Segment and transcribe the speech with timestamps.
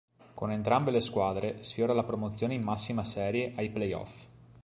[0.33, 4.25] Con entrambe le squadre sfiora la promozione in massima serie ai play-off.